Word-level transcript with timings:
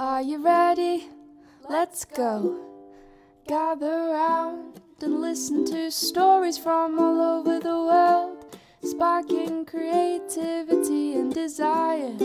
Are 0.00 0.22
you 0.22 0.42
ready? 0.42 1.08
Let's 1.68 2.06
go. 2.06 2.58
Gather 3.46 4.08
round 4.12 4.80
and 5.02 5.20
listen 5.20 5.66
to 5.66 5.90
stories 5.90 6.56
from 6.56 6.98
all 6.98 7.20
over 7.20 7.60
the 7.60 7.68
world, 7.68 8.56
sparking 8.82 9.66
creativity 9.66 11.12
and 11.16 11.34
desire. 11.34 12.16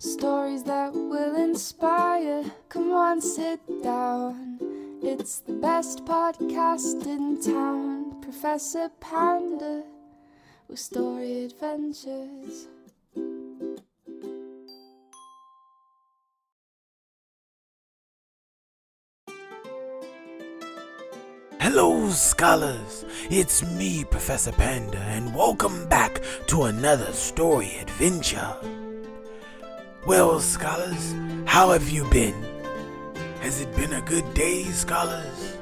Stories 0.00 0.64
that 0.64 0.92
will 0.92 1.36
inspire. 1.36 2.42
Come 2.68 2.90
on, 2.90 3.20
sit 3.20 3.60
down. 3.84 4.58
It's 5.04 5.38
the 5.38 5.52
best 5.52 6.04
podcast 6.04 7.06
in 7.06 7.40
town. 7.40 8.20
Professor 8.22 8.90
Panda 8.98 9.84
with 10.66 10.80
story 10.80 11.44
adventures. 11.44 12.66
Hello, 21.68 22.08
scholars! 22.10 23.04
It's 23.28 23.64
me, 23.64 24.04
Professor 24.04 24.52
Panda, 24.52 24.98
and 24.98 25.34
welcome 25.34 25.88
back 25.88 26.22
to 26.46 26.62
another 26.62 27.12
story 27.12 27.78
adventure. 27.80 28.54
Well, 30.06 30.38
scholars, 30.38 31.16
how 31.44 31.72
have 31.72 31.90
you 31.90 32.08
been? 32.08 32.40
Has 33.40 33.60
it 33.60 33.74
been 33.74 33.94
a 33.94 34.00
good 34.00 34.32
day, 34.32 34.62
scholars? 34.66 35.56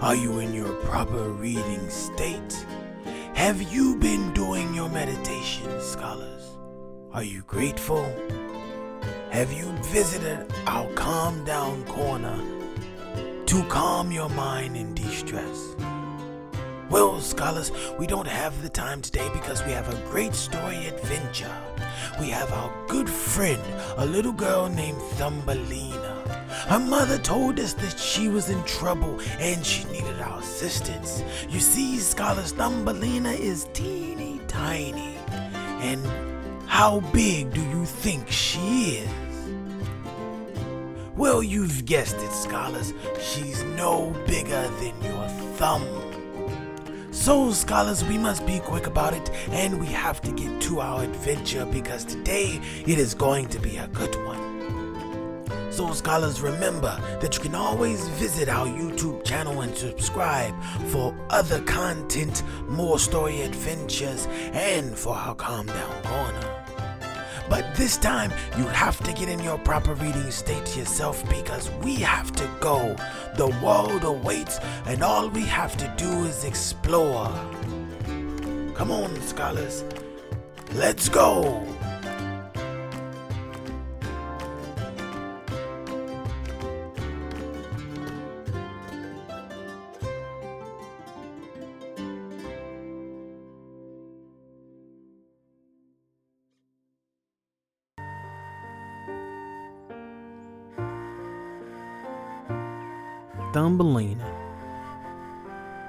Are 0.00 0.14
you 0.14 0.38
in 0.38 0.54
your 0.54 0.72
proper 0.84 1.28
reading 1.28 1.90
state? 1.90 2.64
Have 3.34 3.60
you 3.60 3.96
been 3.96 4.32
doing 4.34 4.72
your 4.76 4.88
meditation, 4.88 5.80
scholars? 5.80 6.52
Are 7.12 7.24
you 7.24 7.42
grateful? 7.48 8.04
Have 9.30 9.52
you 9.52 9.72
visited 9.86 10.52
our 10.68 10.88
calm 10.92 11.44
down 11.44 11.82
corner 11.86 12.38
to 13.48 13.64
calm 13.64 14.12
your 14.12 14.28
mind 14.28 14.76
and 14.76 14.94
de 14.94 15.08
stress? 15.08 15.74
Well, 16.90 17.18
scholars, 17.18 17.72
we 17.98 18.06
don't 18.06 18.28
have 18.28 18.60
the 18.60 18.68
time 18.68 19.00
today 19.00 19.26
because 19.32 19.64
we 19.64 19.72
have 19.72 19.88
a 19.88 20.10
great 20.10 20.34
story 20.34 20.86
adventure. 20.86 21.56
We 22.20 22.28
have 22.28 22.52
our 22.52 22.70
good 22.88 23.08
friend, 23.08 23.62
a 23.96 24.04
little 24.04 24.32
girl 24.32 24.68
named 24.68 25.00
Thumbelina. 25.16 26.14
Her 26.68 26.78
mother 26.78 27.16
told 27.16 27.58
us 27.58 27.72
that 27.72 27.98
she 27.98 28.28
was 28.28 28.50
in 28.50 28.62
trouble 28.64 29.18
and 29.38 29.64
she 29.64 29.84
needed 29.84 30.20
our 30.20 30.40
assistance. 30.40 31.22
You 31.48 31.60
see, 31.60 31.96
scholars, 31.96 32.52
Thumbelina 32.52 33.30
is 33.30 33.66
teeny 33.72 34.42
tiny. 34.46 35.16
And 35.80 36.04
how 36.66 37.00
big 37.14 37.54
do 37.54 37.62
you 37.62 37.86
think 37.86 38.30
she 38.30 38.98
is? 38.98 39.27
Well, 41.18 41.42
you've 41.42 41.84
guessed 41.84 42.18
it, 42.18 42.30
scholars. 42.30 42.94
She's 43.20 43.64
no 43.64 44.10
bigger 44.28 44.70
than 44.78 44.94
your 45.02 45.28
thumb. 45.56 45.84
So, 47.10 47.50
scholars, 47.50 48.04
we 48.04 48.16
must 48.16 48.46
be 48.46 48.60
quick 48.60 48.86
about 48.86 49.14
it 49.14 49.28
and 49.50 49.80
we 49.80 49.86
have 49.88 50.20
to 50.20 50.30
get 50.30 50.60
to 50.62 50.78
our 50.78 51.02
adventure 51.02 51.66
because 51.66 52.04
today 52.04 52.60
it 52.86 53.00
is 53.00 53.14
going 53.14 53.48
to 53.48 53.58
be 53.58 53.78
a 53.78 53.88
good 53.88 54.14
one. 54.24 55.42
So, 55.72 55.92
scholars, 55.92 56.40
remember 56.40 56.96
that 57.20 57.34
you 57.36 57.42
can 57.42 57.56
always 57.56 58.06
visit 58.10 58.48
our 58.48 58.68
YouTube 58.68 59.24
channel 59.24 59.62
and 59.62 59.76
subscribe 59.76 60.54
for 60.86 61.12
other 61.30 61.60
content, 61.62 62.44
more 62.68 63.00
story 63.00 63.40
adventures, 63.40 64.28
and 64.52 64.96
for 64.96 65.16
our 65.16 65.34
Calm 65.34 65.66
Down 65.66 66.02
Corner. 66.04 66.57
But 67.48 67.74
this 67.74 67.96
time, 67.96 68.32
you 68.56 68.64
have 68.66 69.02
to 69.04 69.12
get 69.12 69.28
in 69.28 69.40
your 69.40 69.58
proper 69.58 69.94
reading 69.94 70.30
state 70.30 70.76
yourself 70.76 71.26
because 71.28 71.70
we 71.82 71.96
have 71.96 72.32
to 72.32 72.50
go. 72.60 72.94
The 73.36 73.48
world 73.62 74.04
awaits, 74.04 74.58
and 74.86 75.02
all 75.02 75.28
we 75.28 75.42
have 75.42 75.76
to 75.78 75.94
do 75.96 76.24
is 76.24 76.44
explore. 76.44 77.32
Come 78.74 78.90
on, 78.90 79.20
scholars. 79.22 79.84
Let's 80.74 81.08
go. 81.08 81.66
Thumbelina. 103.52 104.30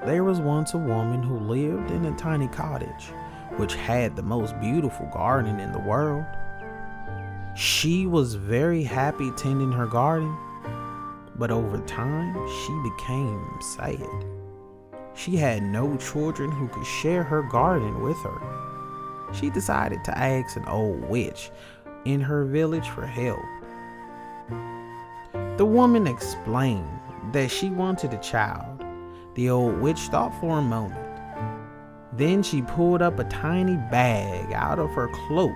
There 0.06 0.24
was 0.24 0.40
once 0.40 0.72
a 0.72 0.78
woman 0.78 1.22
who 1.22 1.38
lived 1.38 1.90
in 1.90 2.06
a 2.06 2.16
tiny 2.16 2.48
cottage, 2.48 3.12
which 3.56 3.74
had 3.74 4.16
the 4.16 4.22
most 4.22 4.58
beautiful 4.60 5.06
garden 5.12 5.60
in 5.60 5.70
the 5.72 5.78
world. 5.78 6.24
She 7.54 8.06
was 8.06 8.34
very 8.34 8.82
happy 8.82 9.30
tending 9.32 9.72
her 9.72 9.86
garden, 9.86 10.34
but 11.36 11.50
over 11.50 11.76
time 11.86 12.34
she 12.48 12.90
became 12.90 13.58
sad. 13.60 14.24
She 15.14 15.36
had 15.36 15.62
no 15.62 15.98
children 15.98 16.50
who 16.50 16.68
could 16.68 16.86
share 16.86 17.22
her 17.22 17.42
garden 17.42 18.00
with 18.00 18.16
her. 18.22 18.40
She 19.34 19.50
decided 19.50 20.02
to 20.04 20.16
ask 20.16 20.56
an 20.56 20.64
old 20.64 21.04
witch 21.10 21.50
in 22.06 22.22
her 22.22 22.46
village 22.46 22.88
for 22.88 23.04
help. 23.04 23.44
The 25.58 25.66
woman 25.66 26.06
explained 26.06 26.99
that 27.32 27.50
she 27.50 27.70
wanted 27.70 28.12
a 28.12 28.18
child. 28.18 28.84
The 29.34 29.50
old 29.50 29.80
witch 29.80 30.00
thought 30.08 30.38
for 30.40 30.58
a 30.58 30.62
moment. 30.62 31.06
Then 32.12 32.42
she 32.42 32.62
pulled 32.62 33.02
up 33.02 33.18
a 33.18 33.24
tiny 33.24 33.76
bag 33.90 34.52
out 34.52 34.78
of 34.78 34.90
her 34.90 35.08
cloak. 35.08 35.54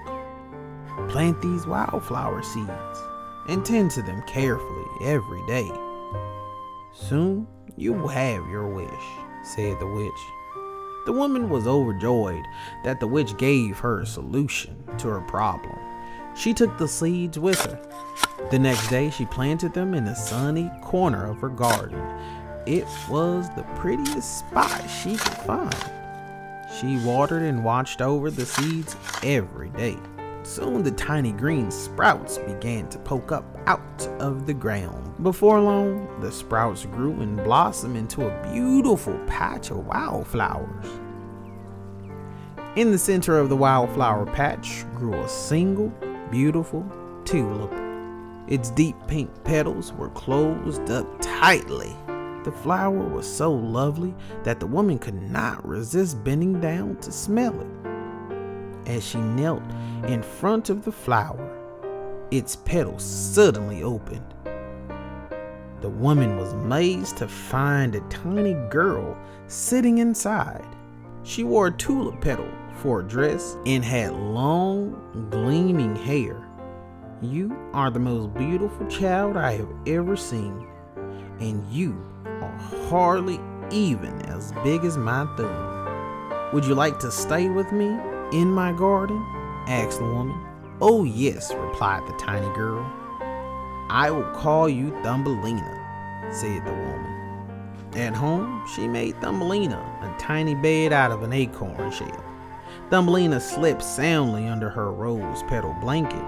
Plant 1.11 1.43
these 1.43 1.67
wildflower 1.67 2.43
seeds 2.43 2.99
and 3.49 3.65
tend 3.65 3.91
to 3.93 4.03
them 4.03 4.23
carefully 4.27 4.87
every 5.03 5.45
day. 5.47 5.71
Soon 6.93 7.47
you 7.77 7.93
will 7.93 8.09
have 8.09 8.49
your 8.49 8.69
wish, 8.69 9.05
said 9.43 9.79
the 9.81 9.87
witch. 9.87 10.11
The 11.07 11.13
woman 11.13 11.51
was 11.51 11.67
overjoyed 11.67 12.45
that 12.85 13.01
the 13.01 13.07
witch 13.07 13.37
gave 13.37 13.79
her 13.81 14.01
a 14.01 14.07
solution 14.07 14.89
to 14.99 15.09
her 15.09 15.21
problem. 15.23 15.79
She 16.35 16.53
took 16.53 16.77
the 16.77 16.89
seeds 16.89 17.39
with 17.39 17.61
her. 17.65 17.81
The 18.51 18.59
next 18.59 18.89
day, 18.89 19.11
she 19.11 19.27
planted 19.27 19.73
them 19.73 19.95
in 19.95 20.07
a 20.07 20.17
sunny 20.17 20.71
corner 20.83 21.27
of 21.27 21.39
her 21.39 21.49
garden. 21.49 22.01
It 22.67 22.87
was 23.09 23.49
the 23.57 23.63
prettiest 23.77 24.41
spot 24.41 24.83
she 24.89 25.17
could 25.17 25.39
find. 25.45 25.91
She 26.81 26.99
watered 26.99 27.43
and 27.43 27.65
watched 27.65 28.01
over 28.01 28.31
the 28.31 28.47
seeds 28.47 28.97
every 29.23 29.71
day. 29.71 29.97
Soon 30.43 30.83
the 30.83 30.91
tiny 30.91 31.33
green 31.33 31.71
sprouts 31.71 32.39
began 32.39 32.89
to 32.91 32.99
poke 32.99 33.33
up 33.33 33.45
out 33.67 34.07
of 34.19 34.47
the 34.47 34.53
ground. 34.53 35.23
Before 35.23 35.61
long, 35.61 36.21
the 36.21 36.31
sprouts 36.33 36.85
grew 36.85 37.13
and 37.21 37.43
blossomed 37.43 37.97
into 37.97 38.27
a 38.27 38.53
beautiful 38.53 39.19
patch 39.27 39.71
of 39.71 39.87
wildflowers. 39.87 40.87
In 42.77 42.91
the 42.91 42.99
center 42.99 43.39
of 43.39 43.49
the 43.49 43.57
wildflower 43.57 44.27
patch 44.27 44.85
grew 44.97 45.15
a 45.15 45.29
single 45.29 45.93
beautiful 46.31 46.85
tulip. 47.25 47.73
Its 48.47 48.71
deep 48.71 48.97
pink 49.07 49.31
petals 49.45 49.93
were 49.93 50.11
closed 50.11 50.91
up 50.91 51.07
tightly. 51.21 51.95
The 52.45 52.53
flower 52.53 53.09
was 53.09 53.27
so 53.27 53.53
lovely 53.53 54.15
that 54.43 54.61
the 54.61 54.67
woman 54.67 54.99
could 54.99 55.21
not 55.31 55.67
resist 55.67 56.23
bending 56.23 56.61
down 56.61 56.97
to 56.97 57.11
smell 57.11 57.59
it. 57.61 58.89
As 58.89 59.07
she 59.07 59.19
knelt 59.19 59.63
in 60.07 60.23
front 60.23 60.69
of 60.69 60.85
the 60.85 60.93
flower, 60.93 61.51
its 62.31 62.57
petals 62.57 63.03
suddenly 63.03 63.83
opened. 63.83 64.35
The 65.81 65.89
woman 65.89 66.37
was 66.37 66.53
amazed 66.53 67.17
to 67.19 67.29
find 67.29 67.95
a 67.95 68.01
tiny 68.09 68.55
girl 68.69 69.17
sitting 69.47 69.99
inside. 69.99 70.67
She 71.23 71.45
wore 71.45 71.69
a 71.69 71.73
tulip 71.73 72.21
petal 72.21 72.49
for 72.77 73.01
a 73.01 73.05
dress 73.05 73.57
and 73.67 73.85
had 73.85 74.13
long, 74.13 75.29
gleaming 75.31 75.97
hair. 75.97 76.49
You 77.23 77.57
are 77.73 77.91
the 77.91 78.01
most 78.01 78.35
beautiful 78.35 78.87
child 78.87 79.37
I 79.37 79.53
have 79.53 79.71
ever 79.87 80.17
seen, 80.17 80.67
and 81.41 81.65
you 81.73 81.97
are 82.27 82.59
hardly 82.89 83.41
even 83.71 84.21
as 84.23 84.53
big 84.63 84.85
as 84.85 84.97
my 84.97 85.25
thumb. 85.37 86.51
Would 86.53 86.65
you 86.65 86.75
like 86.75 86.99
to 87.01 87.11
stay 87.11 87.49
with 87.49 87.73
me 87.73 87.87
in 88.33 88.51
my 88.51 88.73
garden? 88.73 89.25
asked 89.67 89.99
the 89.99 90.05
woman. 90.05 90.39
Oh, 90.81 91.05
yes, 91.05 91.55
replied 91.55 92.07
the 92.07 92.13
tiny 92.19 92.53
girl. 92.55 92.85
I 93.89 94.11
will 94.11 94.31
call 94.33 94.69
you 94.69 94.91
Thumbelina, 95.03 96.31
said 96.33 96.65
the 96.67 96.73
woman. 96.73 97.15
At 97.95 98.15
home, 98.15 98.67
she 98.75 98.89
made 98.89 99.21
Thumbelina 99.21 99.79
a 100.03 100.21
tiny 100.21 100.55
bed 100.55 100.93
out 100.93 101.13
of 101.13 101.23
an 101.23 101.33
acorn 101.33 101.91
shell. 101.93 102.25
Thumbelina 102.91 103.41
slept 103.41 103.83
soundly 103.83 104.47
under 104.47 104.69
her 104.69 104.93
rose 104.93 105.43
petal 105.45 105.75
blanket. 105.81 106.23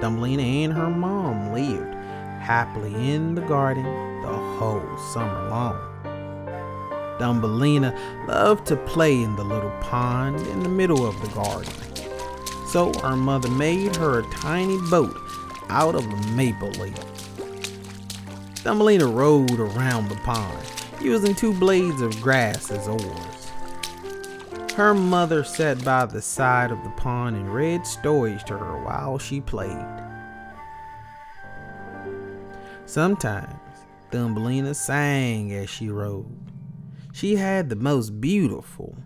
Thumbelina 0.00 0.42
and 0.42 0.72
her 0.72 0.90
mom 0.90 1.52
lived 1.52 1.94
happily 2.40 3.10
in 3.10 3.34
the 3.34 3.42
garden 3.42 3.84
the 4.22 4.28
whole 4.28 4.98
summer 5.12 5.48
long. 5.48 7.16
Thumbelina 7.18 7.96
loved 8.26 8.66
to 8.66 8.76
play 8.76 9.22
in 9.22 9.36
the 9.36 9.44
little 9.44 9.70
pond 9.80 10.40
in 10.48 10.60
the 10.60 10.68
middle 10.68 11.06
of 11.06 11.18
the 11.22 11.28
garden. 11.28 11.72
So 12.68 12.92
her 13.00 13.16
mother 13.16 13.48
made 13.48 13.96
her 13.96 14.18
a 14.18 14.30
tiny 14.30 14.78
boat 14.90 15.16
out 15.68 15.94
of 15.94 16.04
a 16.04 16.26
maple 16.32 16.70
leaf. 16.70 16.98
Thumbelina 18.56 19.06
rowed 19.06 19.60
around 19.60 20.08
the 20.08 20.16
pond, 20.16 20.58
using 21.00 21.34
two 21.34 21.54
blades 21.54 22.00
of 22.00 22.20
grass 22.20 22.70
as 22.70 22.88
oars. 22.88 23.45
Her 24.76 24.92
mother 24.92 25.42
sat 25.42 25.82
by 25.86 26.04
the 26.04 26.20
side 26.20 26.70
of 26.70 26.84
the 26.84 26.90
pond 26.90 27.34
and 27.34 27.50
read 27.50 27.86
stories 27.86 28.44
to 28.44 28.58
her 28.58 28.84
while 28.84 29.18
she 29.18 29.40
played. 29.40 29.86
Sometimes 32.84 33.56
Thumbelina 34.10 34.74
sang 34.74 35.50
as 35.54 35.70
she 35.70 35.88
rowed. 35.88 36.52
She 37.14 37.36
had 37.36 37.70
the 37.70 37.76
most 37.76 38.20
beautiful, 38.20 38.98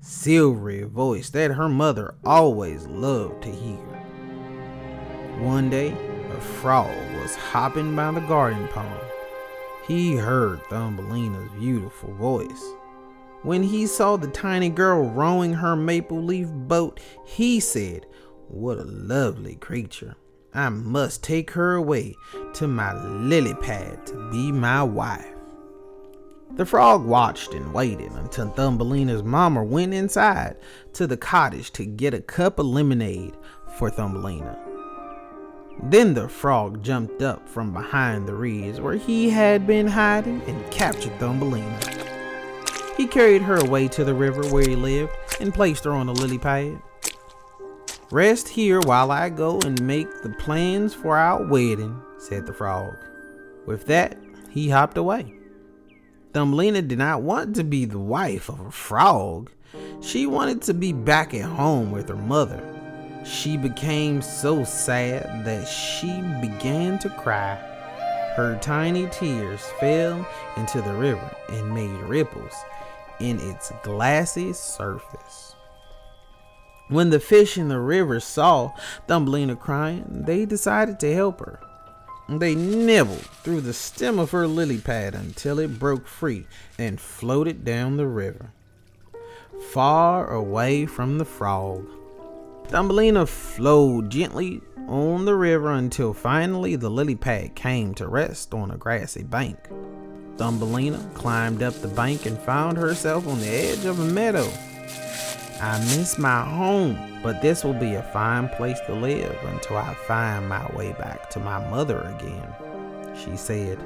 silvery 0.00 0.82
voice 0.82 1.30
that 1.30 1.52
her 1.52 1.68
mother 1.68 2.16
always 2.24 2.88
loved 2.88 3.44
to 3.44 3.52
hear. 3.52 3.76
One 5.38 5.70
day, 5.70 5.92
a 6.36 6.40
frog 6.40 6.90
was 7.20 7.36
hopping 7.36 7.94
by 7.94 8.10
the 8.10 8.22
garden 8.22 8.66
pond. 8.66 9.00
He 9.86 10.16
heard 10.16 10.64
Thumbelina's 10.64 11.52
beautiful 11.52 12.12
voice. 12.14 12.72
When 13.42 13.64
he 13.64 13.86
saw 13.86 14.16
the 14.16 14.28
tiny 14.28 14.68
girl 14.68 15.02
rowing 15.02 15.54
her 15.54 15.74
maple 15.74 16.22
leaf 16.22 16.48
boat, 16.48 17.00
he 17.24 17.58
said, 17.58 18.06
What 18.46 18.78
a 18.78 18.84
lovely 18.84 19.56
creature. 19.56 20.14
I 20.54 20.68
must 20.68 21.24
take 21.24 21.50
her 21.52 21.74
away 21.74 22.14
to 22.54 22.68
my 22.68 22.92
lily 23.04 23.54
pad 23.54 24.06
to 24.06 24.30
be 24.30 24.52
my 24.52 24.84
wife. 24.84 25.26
The 26.54 26.66
frog 26.66 27.04
watched 27.04 27.54
and 27.54 27.72
waited 27.72 28.12
until 28.12 28.50
Thumbelina's 28.50 29.24
mama 29.24 29.64
went 29.64 29.94
inside 29.94 30.56
to 30.92 31.06
the 31.06 31.16
cottage 31.16 31.72
to 31.72 31.84
get 31.84 32.14
a 32.14 32.20
cup 32.20 32.58
of 32.60 32.66
lemonade 32.66 33.34
for 33.76 33.90
Thumbelina. 33.90 34.56
Then 35.84 36.14
the 36.14 36.28
frog 36.28 36.84
jumped 36.84 37.22
up 37.22 37.48
from 37.48 37.72
behind 37.72 38.28
the 38.28 38.34
reeds 38.34 38.80
where 38.80 38.96
he 38.96 39.30
had 39.30 39.66
been 39.66 39.88
hiding 39.88 40.42
and 40.42 40.70
captured 40.70 41.18
Thumbelina. 41.18 42.01
He 42.96 43.06
carried 43.06 43.42
her 43.42 43.56
away 43.56 43.88
to 43.88 44.04
the 44.04 44.14
river 44.14 44.42
where 44.48 44.68
he 44.68 44.76
lived 44.76 45.12
and 45.40 45.54
placed 45.54 45.84
her 45.84 45.92
on 45.92 46.08
a 46.08 46.12
lily 46.12 46.38
pad. 46.38 46.80
Rest 48.10 48.48
here 48.48 48.80
while 48.80 49.10
I 49.10 49.30
go 49.30 49.58
and 49.60 49.80
make 49.80 50.22
the 50.22 50.28
plans 50.28 50.92
for 50.92 51.16
our 51.16 51.46
wedding, 51.46 52.00
said 52.18 52.46
the 52.46 52.52
frog. 52.52 52.94
With 53.64 53.86
that, 53.86 54.18
he 54.50 54.68
hopped 54.68 54.98
away. 54.98 55.34
Thumbelina 56.34 56.82
did 56.82 56.98
not 56.98 57.22
want 57.22 57.56
to 57.56 57.64
be 57.64 57.86
the 57.86 57.98
wife 57.98 58.48
of 58.48 58.60
a 58.60 58.70
frog. 58.70 59.50
She 60.02 60.26
wanted 60.26 60.60
to 60.62 60.74
be 60.74 60.92
back 60.92 61.32
at 61.32 61.44
home 61.44 61.90
with 61.90 62.08
her 62.08 62.16
mother. 62.16 62.62
She 63.24 63.56
became 63.56 64.20
so 64.20 64.64
sad 64.64 65.44
that 65.46 65.66
she 65.66 66.08
began 66.40 66.98
to 66.98 67.08
cry. 67.08 67.71
Her 68.36 68.58
tiny 68.62 69.08
tears 69.08 69.60
fell 69.78 70.26
into 70.56 70.80
the 70.80 70.94
river 70.94 71.36
and 71.50 71.74
made 71.74 71.90
ripples 72.08 72.54
in 73.20 73.38
its 73.40 73.70
glassy 73.82 74.54
surface. 74.54 75.54
When 76.88 77.10
the 77.10 77.20
fish 77.20 77.58
in 77.58 77.68
the 77.68 77.78
river 77.78 78.20
saw 78.20 78.72
Thumbelina 79.06 79.56
crying, 79.56 80.22
they 80.26 80.46
decided 80.46 80.98
to 81.00 81.14
help 81.14 81.40
her. 81.40 81.60
They 82.28 82.54
nibbled 82.54 83.28
through 83.42 83.60
the 83.62 83.74
stem 83.74 84.18
of 84.18 84.30
her 84.30 84.46
lily 84.46 84.78
pad 84.78 85.14
until 85.14 85.58
it 85.58 85.78
broke 85.78 86.06
free 86.06 86.46
and 86.78 86.98
floated 86.98 87.64
down 87.64 87.98
the 87.98 88.06
river, 88.06 88.52
far 89.72 90.32
away 90.32 90.86
from 90.86 91.18
the 91.18 91.26
frog. 91.26 91.86
Thumbelina 92.72 93.26
flowed 93.26 94.08
gently 94.08 94.62
on 94.88 95.26
the 95.26 95.34
river 95.34 95.72
until 95.72 96.14
finally 96.14 96.74
the 96.74 96.88
lily 96.88 97.14
pad 97.14 97.54
came 97.54 97.92
to 97.96 98.08
rest 98.08 98.54
on 98.54 98.70
a 98.70 98.78
grassy 98.78 99.22
bank. 99.22 99.58
Thumbelina 100.38 101.10
climbed 101.12 101.62
up 101.62 101.74
the 101.74 101.88
bank 101.88 102.24
and 102.24 102.38
found 102.38 102.78
herself 102.78 103.26
on 103.28 103.40
the 103.40 103.46
edge 103.46 103.84
of 103.84 104.00
a 104.00 104.04
meadow. 104.06 104.50
I 105.60 105.80
miss 105.94 106.16
my 106.16 106.46
home, 106.46 107.20
but 107.22 107.42
this 107.42 107.62
will 107.62 107.74
be 107.74 107.92
a 107.92 108.02
fine 108.04 108.48
place 108.48 108.80
to 108.86 108.94
live 108.94 109.38
until 109.48 109.76
I 109.76 109.92
find 109.92 110.48
my 110.48 110.66
way 110.74 110.92
back 110.94 111.28
to 111.32 111.40
my 111.40 111.58
mother 111.68 112.00
again, 112.18 112.54
she 113.14 113.36
said. 113.36 113.78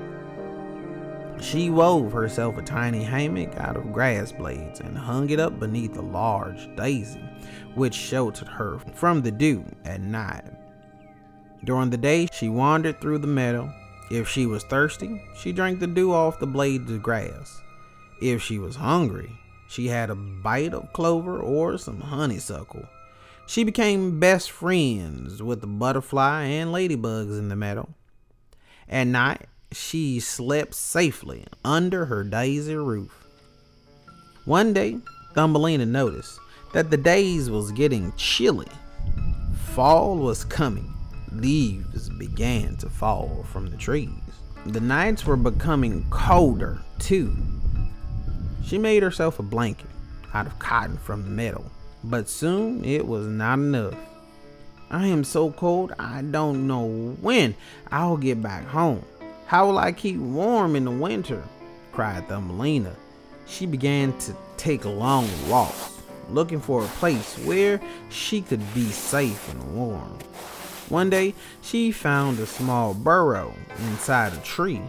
She 1.40 1.70
wove 1.70 2.12
herself 2.12 2.56
a 2.56 2.62
tiny 2.62 3.02
hammock 3.02 3.56
out 3.56 3.76
of 3.76 3.92
grass 3.92 4.30
blades 4.30 4.78
and 4.78 4.96
hung 4.96 5.28
it 5.30 5.40
up 5.40 5.58
beneath 5.58 5.96
a 5.96 6.02
large 6.02 6.72
daisy, 6.76 7.20
which 7.74 7.94
sheltered 7.94 8.48
her 8.48 8.78
from 8.94 9.22
the 9.22 9.30
dew 9.30 9.64
at 9.84 10.00
night. 10.00 10.44
During 11.64 11.90
the 11.90 11.96
day, 11.96 12.28
she 12.32 12.48
wandered 12.48 13.00
through 13.00 13.18
the 13.18 13.26
meadow. 13.26 13.72
If 14.10 14.28
she 14.28 14.46
was 14.46 14.62
thirsty, 14.64 15.22
she 15.36 15.52
drank 15.52 15.80
the 15.80 15.86
dew 15.86 16.12
off 16.12 16.38
the 16.38 16.46
blades 16.46 16.90
of 16.90 17.02
grass. 17.02 17.60
If 18.20 18.40
she 18.40 18.58
was 18.58 18.76
hungry, 18.76 19.30
she 19.68 19.88
had 19.88 20.10
a 20.10 20.14
bite 20.14 20.74
of 20.74 20.92
clover 20.92 21.38
or 21.40 21.76
some 21.76 22.00
honeysuckle. 22.00 22.86
She 23.46 23.64
became 23.64 24.20
best 24.20 24.50
friends 24.50 25.42
with 25.42 25.60
the 25.60 25.66
butterfly 25.66 26.44
and 26.44 26.70
ladybugs 26.70 27.38
in 27.38 27.48
the 27.48 27.56
meadow. 27.56 27.88
At 28.88 29.04
night, 29.08 29.46
she 29.72 30.20
slept 30.20 30.74
safely 30.74 31.44
under 31.64 32.06
her 32.06 32.24
daisy 32.24 32.76
roof. 32.76 33.26
One 34.44 34.72
day, 34.72 34.98
Thumbelina 35.34 35.86
noticed 35.86 36.38
that 36.76 36.90
the 36.90 36.96
days 36.98 37.48
was 37.48 37.72
getting 37.72 38.12
chilly. 38.18 38.68
Fall 39.72 40.18
was 40.18 40.44
coming. 40.44 40.92
Leaves 41.32 42.10
began 42.10 42.76
to 42.76 42.90
fall 42.90 43.46
from 43.50 43.70
the 43.70 43.78
trees. 43.78 44.10
The 44.66 44.80
nights 44.80 45.24
were 45.24 45.38
becoming 45.38 46.04
colder, 46.10 46.78
too. 46.98 47.34
She 48.62 48.76
made 48.76 49.02
herself 49.02 49.38
a 49.38 49.42
blanket 49.42 49.88
out 50.34 50.46
of 50.46 50.58
cotton 50.58 50.98
from 50.98 51.22
the 51.22 51.30
meadow, 51.30 51.64
but 52.04 52.28
soon 52.28 52.84
it 52.84 53.06
was 53.06 53.26
not 53.26 53.58
enough. 53.58 53.96
I 54.90 55.06
am 55.06 55.24
so 55.24 55.52
cold, 55.52 55.94
I 55.98 56.20
don't 56.20 56.66
know 56.66 57.16
when 57.22 57.54
I'll 57.90 58.18
get 58.18 58.42
back 58.42 58.66
home. 58.66 59.02
How 59.46 59.66
will 59.66 59.78
I 59.78 59.92
keep 59.92 60.18
warm 60.18 60.76
in 60.76 60.84
the 60.84 60.90
winter? 60.90 61.42
cried 61.92 62.28
Thumbelina. 62.28 62.94
She 63.46 63.64
began 63.64 64.12
to 64.18 64.36
take 64.58 64.84
long 64.84 65.26
walks, 65.48 65.95
looking 66.30 66.60
for 66.60 66.84
a 66.84 66.88
place 66.88 67.36
where 67.38 67.80
she 68.10 68.42
could 68.42 68.62
be 68.74 68.86
safe 68.86 69.48
and 69.52 69.74
warm. 69.74 70.18
One 70.88 71.10
day, 71.10 71.34
she 71.62 71.92
found 71.92 72.38
a 72.38 72.46
small 72.46 72.94
burrow 72.94 73.52
inside 73.78 74.32
a 74.32 74.38
tree 74.38 74.82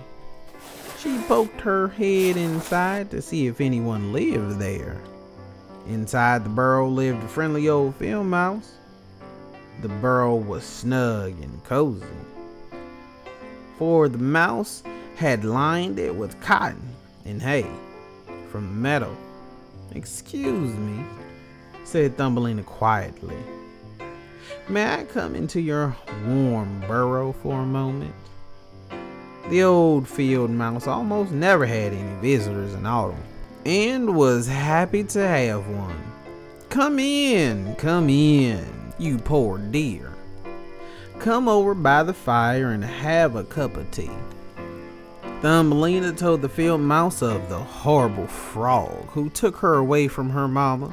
she 0.97 1.19
poked 1.27 1.61
her 1.61 1.89
head 1.89 2.37
inside 2.37 3.11
to 3.11 3.21
see 3.21 3.47
if 3.47 3.61
anyone 3.61 4.11
lived 4.11 4.59
there. 4.59 4.99
Inside 5.87 6.43
the 6.43 6.49
burrow 6.49 6.89
lived 6.89 7.23
a 7.23 7.27
friendly 7.27 7.69
old 7.69 7.95
field 7.95 8.25
mouse. 8.25 8.73
The 9.81 9.89
burrow 9.89 10.35
was 10.35 10.63
snug 10.63 11.39
and 11.41 11.63
cozy, 11.63 12.05
for 13.77 14.09
the 14.09 14.17
mouse 14.17 14.81
had 15.15 15.45
lined 15.45 15.99
it 15.99 16.15
with 16.15 16.39
cotton 16.41 16.95
and 17.25 17.41
hay 17.41 17.67
from 18.51 18.67
the 18.67 18.73
meadow. 18.73 19.15
Excuse 19.91 20.75
me, 20.75 21.05
said 21.87 22.17
Thumbelina 22.17 22.63
quietly. 22.63 23.37
May 24.67 24.85
I 24.93 25.05
come 25.05 25.35
into 25.35 25.61
your 25.61 25.95
warm 26.25 26.81
burrow 26.81 27.31
for 27.31 27.61
a 27.61 27.65
moment? 27.65 28.13
The 29.49 29.63
old 29.63 30.05
field 30.05 30.51
mouse 30.51 30.85
almost 30.85 31.31
never 31.31 31.65
had 31.65 31.93
any 31.93 32.19
visitors 32.19 32.73
in 32.73 32.85
autumn 32.85 33.23
and 33.65 34.17
was 34.17 34.47
happy 34.47 35.05
to 35.05 35.19
have 35.25 35.65
one. 35.69 36.11
Come 36.67 36.99
in, 36.99 37.73
come 37.75 38.09
in, 38.09 38.65
you 38.99 39.17
poor 39.17 39.57
dear. 39.57 40.13
Come 41.19 41.47
over 41.47 41.73
by 41.73 42.03
the 42.03 42.13
fire 42.13 42.71
and 42.71 42.83
have 42.83 43.37
a 43.37 43.45
cup 43.45 43.77
of 43.77 43.89
tea. 43.91 44.11
Thumbelina 45.41 46.11
told 46.11 46.41
the 46.41 46.49
field 46.49 46.81
mouse 46.81 47.21
of 47.21 47.47
the 47.47 47.59
horrible 47.59 48.27
frog 48.27 49.07
who 49.11 49.29
took 49.29 49.55
her 49.57 49.75
away 49.75 50.09
from 50.09 50.31
her 50.31 50.49
mama. 50.49 50.91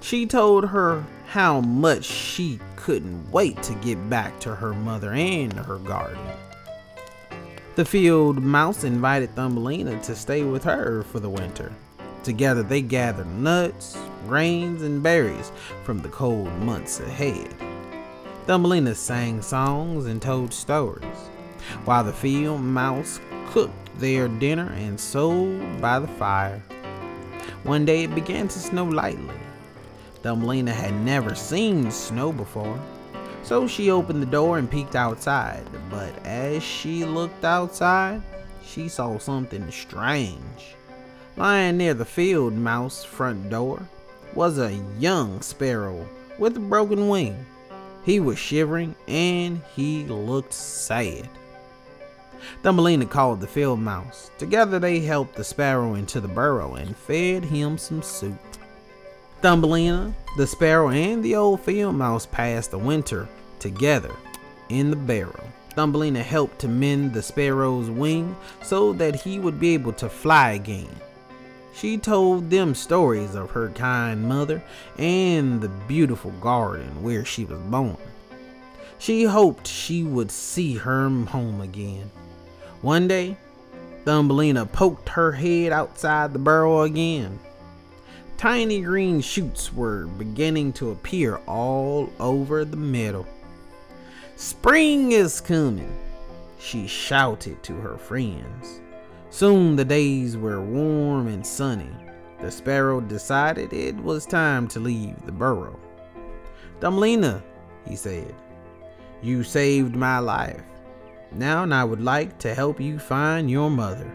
She 0.00 0.26
told 0.26 0.68
her 0.68 1.04
how 1.26 1.60
much 1.60 2.04
she 2.04 2.58
couldn't 2.76 3.30
wait 3.30 3.62
to 3.62 3.74
get 3.74 4.10
back 4.10 4.40
to 4.40 4.54
her 4.54 4.72
mother 4.72 5.12
and 5.12 5.52
her 5.52 5.78
garden. 5.78 6.18
The 7.76 7.84
field 7.84 8.42
mouse 8.42 8.84
invited 8.84 9.34
Thumbelina 9.34 10.02
to 10.02 10.16
stay 10.16 10.42
with 10.42 10.64
her 10.64 11.02
for 11.02 11.20
the 11.20 11.30
winter. 11.30 11.72
Together 12.24 12.62
they 12.62 12.82
gathered 12.82 13.28
nuts, 13.28 13.96
grains, 14.26 14.82
and 14.82 15.02
berries 15.02 15.52
from 15.84 16.00
the 16.00 16.08
cold 16.08 16.52
months 16.58 17.00
ahead. 17.00 17.54
Thumbelina 18.46 18.94
sang 18.94 19.40
songs 19.42 20.06
and 20.06 20.20
told 20.20 20.52
stories. 20.52 21.30
while 21.84 22.04
the 22.04 22.12
field 22.12 22.60
mouse 22.60 23.20
cooked 23.50 23.98
their 23.98 24.28
dinner 24.28 24.72
and 24.76 24.98
sewed 24.98 25.80
by 25.80 25.98
the 25.98 26.08
fire. 26.08 26.62
One 27.64 27.84
day 27.84 28.04
it 28.04 28.14
began 28.14 28.48
to 28.48 28.58
snow 28.58 28.84
lightly. 28.84 29.34
Thumbelina 30.22 30.72
had 30.72 30.94
never 30.94 31.34
seen 31.34 31.90
snow 31.90 32.32
before, 32.32 32.78
so 33.42 33.66
she 33.66 33.90
opened 33.90 34.22
the 34.22 34.26
door 34.26 34.58
and 34.58 34.70
peeked 34.70 34.94
outside. 34.94 35.64
But 35.88 36.14
as 36.26 36.62
she 36.62 37.04
looked 37.04 37.44
outside, 37.44 38.22
she 38.64 38.88
saw 38.88 39.18
something 39.18 39.70
strange. 39.70 40.76
Lying 41.36 41.78
near 41.78 41.94
the 41.94 42.04
field 42.04 42.52
mouse 42.52 43.02
front 43.02 43.48
door 43.48 43.88
was 44.34 44.58
a 44.58 44.82
young 44.98 45.40
sparrow 45.40 46.06
with 46.38 46.56
a 46.56 46.60
broken 46.60 47.08
wing. 47.08 47.46
He 48.04 48.20
was 48.20 48.38
shivering 48.38 48.94
and 49.08 49.60
he 49.74 50.04
looked 50.04 50.52
sad. 50.52 51.28
Thumbelina 52.62 53.06
called 53.06 53.40
the 53.40 53.46
field 53.46 53.80
mouse. 53.80 54.30
Together 54.38 54.78
they 54.78 55.00
helped 55.00 55.34
the 55.34 55.44
sparrow 55.44 55.94
into 55.94 56.20
the 56.20 56.28
burrow 56.28 56.74
and 56.74 56.96
fed 56.96 57.44
him 57.44 57.78
some 57.78 58.02
soup. 58.02 58.49
Thumbelina, 59.42 60.14
the 60.36 60.46
sparrow, 60.46 60.90
and 60.90 61.24
the 61.24 61.34
old 61.34 61.60
field 61.60 61.94
mouse 61.94 62.26
passed 62.26 62.72
the 62.72 62.78
winter 62.78 63.26
together 63.58 64.14
in 64.68 64.90
the 64.90 64.96
barrow. 64.96 65.44
Thumbelina 65.74 66.22
helped 66.22 66.58
to 66.58 66.68
mend 66.68 67.14
the 67.14 67.22
sparrow's 67.22 67.88
wing 67.88 68.36
so 68.62 68.92
that 68.94 69.14
he 69.14 69.38
would 69.38 69.58
be 69.58 69.72
able 69.72 69.92
to 69.94 70.10
fly 70.10 70.52
again. 70.52 70.94
She 71.74 71.96
told 71.96 72.50
them 72.50 72.74
stories 72.74 73.34
of 73.34 73.52
her 73.52 73.70
kind 73.70 74.28
mother 74.28 74.62
and 74.98 75.62
the 75.62 75.68
beautiful 75.68 76.32
garden 76.32 77.02
where 77.02 77.24
she 77.24 77.46
was 77.46 77.60
born. 77.60 77.96
She 78.98 79.24
hoped 79.24 79.66
she 79.66 80.02
would 80.02 80.30
see 80.30 80.74
her 80.74 81.08
home 81.08 81.62
again. 81.62 82.10
One 82.82 83.08
day, 83.08 83.38
Thumbelina 84.04 84.66
poked 84.66 85.08
her 85.10 85.32
head 85.32 85.72
outside 85.72 86.34
the 86.34 86.38
burrow 86.38 86.82
again. 86.82 87.38
Tiny 88.40 88.80
green 88.80 89.20
shoots 89.20 89.70
were 89.70 90.06
beginning 90.06 90.72
to 90.72 90.92
appear 90.92 91.42
all 91.46 92.10
over 92.18 92.64
the 92.64 92.74
meadow. 92.74 93.26
Spring 94.36 95.12
is 95.12 95.42
coming, 95.42 95.94
she 96.58 96.86
shouted 96.86 97.62
to 97.62 97.74
her 97.74 97.98
friends. 97.98 98.80
Soon 99.28 99.76
the 99.76 99.84
days 99.84 100.38
were 100.38 100.62
warm 100.62 101.26
and 101.26 101.46
sunny. 101.46 101.94
The 102.40 102.50
sparrow 102.50 103.02
decided 103.02 103.74
it 103.74 103.96
was 103.96 104.24
time 104.24 104.68
to 104.68 104.80
leave 104.80 105.20
the 105.26 105.32
burrow. 105.32 105.78
Thumbelina, 106.80 107.42
he 107.86 107.94
said, 107.94 108.34
you 109.20 109.44
saved 109.44 109.94
my 109.94 110.18
life. 110.18 110.62
Now 111.30 111.66
I 111.70 111.84
would 111.84 112.00
like 112.00 112.38
to 112.38 112.54
help 112.54 112.80
you 112.80 112.98
find 112.98 113.50
your 113.50 113.68
mother. 113.68 114.10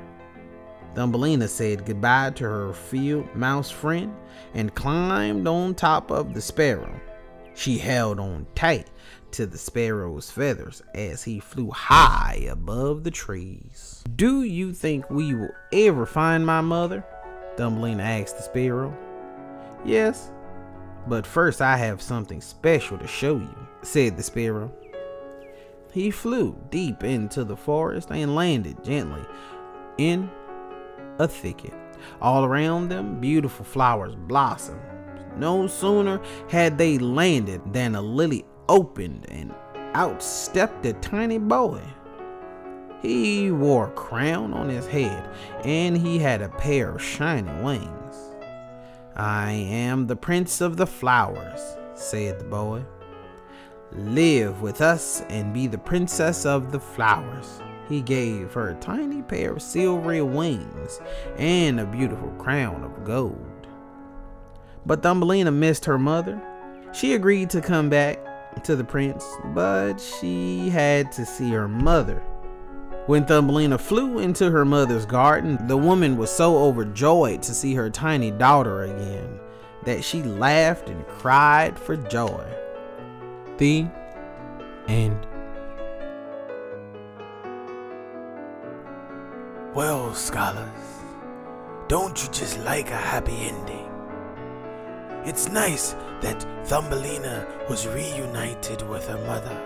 Thumbelina 0.95 1.47
said 1.47 1.85
goodbye 1.85 2.31
to 2.31 2.45
her 2.45 2.73
field 2.73 3.35
mouse 3.35 3.69
friend 3.69 4.15
and 4.53 4.73
climbed 4.73 5.45
on 5.45 5.75
top 5.75 6.09
of 6.09 6.33
the 6.33 6.41
sparrow. 6.41 6.99
She 7.53 7.77
held 7.77 8.19
on 8.19 8.47
tight 8.55 8.89
to 9.31 9.45
the 9.45 9.57
sparrow's 9.57 10.31
feathers 10.31 10.81
as 10.93 11.23
he 11.23 11.39
flew 11.39 11.69
high 11.69 12.47
above 12.49 13.03
the 13.03 13.11
trees. 13.11 14.03
Do 14.15 14.43
you 14.43 14.73
think 14.73 15.09
we 15.09 15.35
will 15.35 15.51
ever 15.73 16.05
find 16.05 16.45
my 16.45 16.61
mother? 16.61 17.05
Thumbelina 17.57 18.03
asked 18.03 18.37
the 18.37 18.43
sparrow. 18.43 18.95
Yes, 19.83 20.31
but 21.07 21.27
first 21.27 21.61
I 21.61 21.75
have 21.75 22.01
something 22.01 22.39
special 22.39 22.97
to 22.97 23.07
show 23.07 23.35
you, 23.35 23.67
said 23.81 24.15
the 24.15 24.23
sparrow. 24.23 24.73
He 25.91 26.11
flew 26.11 26.57
deep 26.69 27.03
into 27.03 27.43
the 27.43 27.55
forest 27.55 28.11
and 28.11 28.35
landed 28.35 28.83
gently 28.83 29.23
in 29.97 30.29
a 31.19 31.27
thicket. 31.27 31.73
All 32.21 32.45
around 32.45 32.89
them, 32.89 33.19
beautiful 33.19 33.65
flowers 33.65 34.15
blossomed. 34.15 34.81
No 35.37 35.67
sooner 35.67 36.21
had 36.49 36.77
they 36.77 36.97
landed 36.97 37.61
than 37.73 37.95
a 37.95 38.01
lily 38.01 38.45
opened 38.69 39.25
and 39.29 39.53
out 39.93 40.21
stepped 40.21 40.85
a 40.85 40.93
tiny 40.93 41.37
boy. 41.37 41.81
He 43.01 43.51
wore 43.51 43.87
a 43.87 43.91
crown 43.91 44.53
on 44.53 44.69
his 44.69 44.87
head 44.87 45.29
and 45.63 45.97
he 45.97 46.17
had 46.17 46.41
a 46.41 46.49
pair 46.49 46.95
of 46.95 47.01
shining 47.01 47.63
wings. 47.63 48.15
I 49.15 49.51
am 49.51 50.07
the 50.07 50.15
Prince 50.15 50.59
of 50.59 50.75
the 50.75 50.87
Flowers, 50.87 51.77
said 51.93 52.39
the 52.39 52.45
boy. 52.45 52.83
Live 53.91 54.61
with 54.61 54.81
us 54.81 55.21
and 55.29 55.53
be 55.53 55.67
the 55.67 55.77
Princess 55.77 56.45
of 56.45 56.71
the 56.71 56.79
Flowers. 56.79 57.61
He 57.87 58.01
gave 58.01 58.53
her 58.53 58.69
a 58.69 58.75
tiny 58.75 59.21
pair 59.21 59.53
of 59.53 59.61
silvery 59.61 60.21
wings 60.21 60.99
and 61.37 61.79
a 61.79 61.85
beautiful 61.85 62.29
crown 62.39 62.83
of 62.83 63.03
gold. 63.03 63.67
But 64.85 65.03
Thumbelina 65.03 65.51
missed 65.51 65.85
her 65.85 65.97
mother. 65.97 66.41
She 66.93 67.13
agreed 67.13 67.49
to 67.51 67.61
come 67.61 67.89
back 67.89 68.63
to 68.63 68.75
the 68.75 68.83
prince, 68.83 69.25
but 69.53 69.99
she 69.99 70.69
had 70.69 71.11
to 71.13 71.25
see 71.25 71.49
her 71.51 71.67
mother. 71.67 72.23
When 73.07 73.25
Thumbelina 73.25 73.77
flew 73.77 74.19
into 74.19 74.49
her 74.49 74.65
mother's 74.65 75.05
garden, 75.05 75.67
the 75.67 75.77
woman 75.77 76.17
was 76.17 76.31
so 76.31 76.57
overjoyed 76.57 77.43
to 77.43 77.53
see 77.53 77.75
her 77.75 77.89
tiny 77.89 78.31
daughter 78.31 78.83
again 78.83 79.39
that 79.83 80.03
she 80.03 80.23
laughed 80.23 80.89
and 80.89 81.05
cried 81.07 81.77
for 81.77 81.95
joy. 81.95 82.43
The 83.57 83.87
end. 84.87 85.27
Well, 89.75 90.13
scholars, 90.13 90.69
don't 91.89 92.23
you 92.23 92.29
just 92.31 92.57
like 92.59 92.91
a 92.91 92.95
happy 92.95 93.35
ending? 93.35 93.89
It's 95.25 95.49
nice 95.49 95.97
that 96.21 96.47
Thumbelina 96.65 97.45
was 97.69 97.85
reunited 97.85 98.87
with 98.87 99.05
her 99.09 99.17
mother. 99.27 99.61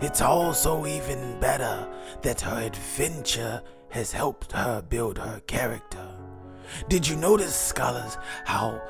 It's 0.00 0.20
also 0.20 0.86
even 0.86 1.40
better 1.40 1.84
that 2.22 2.42
her 2.42 2.62
adventure 2.62 3.60
has 3.88 4.12
helped 4.12 4.52
her 4.52 4.80
build 4.82 5.18
her 5.18 5.40
character. 5.48 6.06
Did 6.88 7.08
you 7.08 7.16
notice, 7.16 7.56
scholars, 7.56 8.18
how 8.44 8.80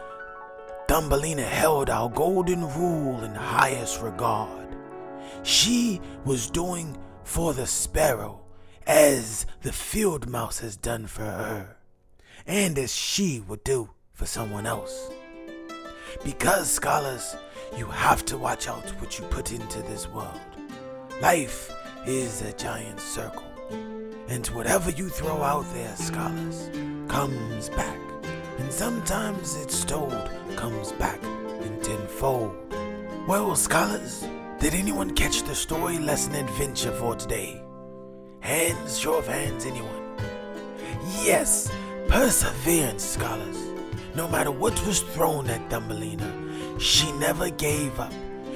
Thumbelina 0.89 1.45
held 1.45 1.89
our 1.89 2.11
golden 2.11 2.69
rule 2.75 3.25
in 3.25 3.35
highest 3.35 4.03
regard? 4.03 4.77
She 5.43 6.03
was 6.27 6.51
doing 6.51 6.99
for 7.23 7.55
the 7.55 7.67
sparrow 7.67 8.44
as 8.87 9.47
the 9.63 9.73
field 9.73 10.29
mouse 10.29 10.61
has 10.61 10.77
done 10.77 11.07
for 11.07 11.23
her, 11.23 11.77
and 12.47 12.79
as 12.79 12.95
she 12.95 13.41
would 13.41 13.65
do 13.65 13.91
for 14.13 14.27
someone 14.27 14.67
else. 14.67 15.11
Because, 16.23 16.71
scholars, 16.71 17.37
you 17.77 17.87
have 17.87 18.25
to 18.27 18.37
watch 18.37 18.69
out 18.69 18.89
what 19.01 19.19
you 19.19 19.25
put 19.27 19.53
into 19.53 19.83
this 19.83 20.09
world. 20.09 20.41
Life 21.21 21.73
is 22.07 22.43
a 22.43 22.53
giant 22.53 23.01
circle, 23.01 23.51
and 24.29 24.47
whatever 24.49 24.91
you 24.91 25.09
throw 25.09 25.43
out 25.43 25.67
there, 25.73 25.97
scholars, 25.97 26.71
comes 27.09 27.71
back. 27.71 27.99
And 28.59 28.73
sometimes 28.73 29.57
it's 29.57 29.85
told 29.85 30.13
comes 30.57 30.93
back 30.93 31.23
in 31.23 31.81
tenfold. 31.83 32.55
Well, 33.27 33.57
scholars, 33.57 34.25
did 34.61 34.75
anyone 34.75 35.15
catch 35.15 35.43
the 35.43 35.55
story 35.55 35.99
lesson 35.99 36.35
adventure 36.35 36.93
for 36.93 37.17
today? 37.17 37.64
Hands, 38.45 38.99
show 38.99 39.15
of 39.17 39.27
hands, 39.27 39.65
anyone? 39.65 40.19
Yes, 41.23 41.73
perseverance, 42.09 43.03
scholars. 43.03 43.57
No 44.15 44.29
matter 44.29 44.51
what 44.51 44.87
was 44.87 45.01
thrown 45.01 45.49
at 45.49 45.71
Thumbelina, 45.71 46.31
she 46.79 47.11
never 47.13 47.49
gave 47.49 47.99
up. 47.99 48.13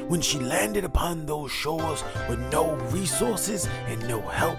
When 0.07 0.21
she 0.21 0.41
landed 0.41 0.85
upon 0.85 1.25
those 1.25 1.51
shores 1.51 2.05
with 2.29 2.39
no 2.53 2.75
resources 2.91 3.67
and 3.87 4.07
no 4.07 4.21
help, 4.21 4.59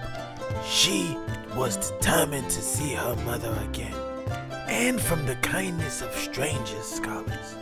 she 0.66 1.16
was 1.56 1.78
determined 1.78 2.50
to 2.50 2.62
see 2.64 2.96
her 2.96 3.16
mother 3.18 3.56
again. 3.70 3.94
And 4.68 5.00
from 5.00 5.28
the 5.28 5.36
kindness 5.36 6.02
of 6.02 6.12
strangers, 6.16 6.86
scholars, 6.86 7.56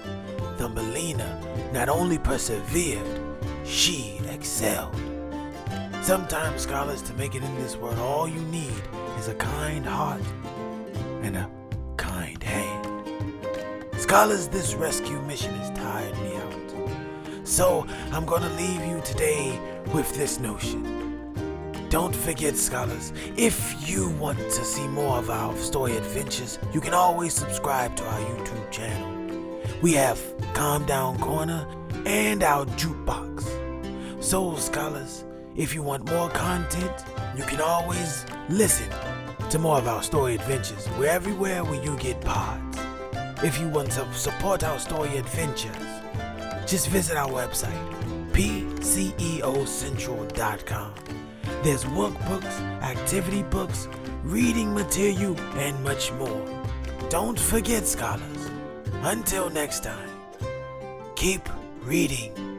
Thumbelina 0.55 1.37
not 1.73 1.89
only 1.89 2.17
persevered, 2.17 3.05
she 3.65 4.21
excelled. 4.29 4.95
Sometimes, 6.07 6.61
scholars, 6.61 7.01
to 7.01 7.13
make 7.15 7.35
it 7.35 7.43
in 7.43 7.53
this 7.55 7.75
world, 7.75 7.99
all 7.99 8.29
you 8.29 8.39
need 8.43 8.81
is 9.19 9.27
a 9.27 9.35
kind 9.35 9.85
heart 9.85 10.21
and 11.21 11.35
a 11.35 11.51
kind 11.97 12.41
hand. 12.41 12.87
Scholars, 13.97 14.47
this 14.47 14.73
rescue 14.73 15.21
mission 15.23 15.53
has 15.55 15.69
tired 15.77 16.17
me 16.19 16.33
out. 16.37 17.45
So 17.45 17.85
I'm 18.13 18.25
gonna 18.25 18.47
leave 18.51 18.85
you 18.85 19.01
today 19.03 19.59
with 19.93 20.15
this 20.15 20.39
notion. 20.39 21.83
Don't 21.89 22.15
forget, 22.15 22.55
scholars, 22.55 23.11
if 23.35 23.75
you 23.85 24.07
want 24.11 24.39
to 24.39 24.63
see 24.63 24.87
more 24.87 25.17
of 25.17 25.29
our 25.29 25.57
story 25.57 25.97
adventures, 25.97 26.57
you 26.73 26.79
can 26.79 26.93
always 26.93 27.33
subscribe 27.33 27.97
to 27.97 28.05
our 28.05 28.19
YouTube 28.21 28.71
channel. 28.71 29.61
We 29.81 29.91
have 29.95 30.21
Calm 30.53 30.85
Down 30.85 31.19
Corner 31.19 31.67
and 32.05 32.43
our 32.43 32.65
jukebox. 32.77 33.43
So, 34.23 34.55
scholars, 34.55 35.25
if 35.57 35.73
you 35.73 35.83
want 35.83 36.09
more 36.09 36.29
content, 36.29 37.03
You 37.37 37.43
can 37.43 37.61
always 37.61 38.25
listen 38.49 38.89
to 39.51 39.59
more 39.59 39.77
of 39.77 39.87
our 39.87 40.01
story 40.01 40.33
adventures. 40.33 40.89
We're 40.97 41.11
everywhere 41.11 41.63
where 41.63 41.79
you 41.83 41.95
get 41.97 42.19
pods. 42.21 42.79
If 43.43 43.59
you 43.59 43.67
want 43.67 43.91
to 43.91 44.11
support 44.11 44.63
our 44.63 44.79
story 44.79 45.17
adventures, 45.17 45.77
just 46.65 46.89
visit 46.89 47.15
our 47.15 47.29
website, 47.29 47.77
pceocentral.com. 48.31 50.93
There's 51.61 51.85
workbooks, 51.85 52.59
activity 52.81 53.43
books, 53.43 53.87
reading 54.23 54.73
material, 54.73 55.39
and 55.57 55.83
much 55.83 56.11
more. 56.13 56.43
Don't 57.09 57.39
forget, 57.39 57.85
scholars, 57.85 58.49
until 59.03 59.51
next 59.51 59.83
time, 59.83 60.09
keep 61.15 61.47
reading. 61.83 62.56